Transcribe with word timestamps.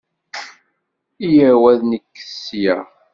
Yya-w 1.29 1.63
ad 1.71 1.79
nekket 1.89 2.29
ssya. 2.33 2.77